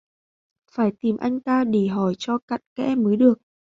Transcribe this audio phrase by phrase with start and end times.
[0.71, 3.33] Phải tìm anh ta để hỏi cho cặn kẽ mới được